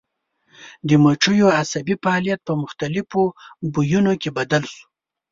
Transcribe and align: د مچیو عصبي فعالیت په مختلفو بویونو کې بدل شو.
د 0.87 0.89
مچیو 1.03 1.47
عصبي 1.59 1.95
فعالیت 2.03 2.39
په 2.47 2.53
مختلفو 2.63 3.23
بویونو 3.73 4.13
کې 4.21 4.29
بدل 4.37 4.63
شو. 4.73 4.85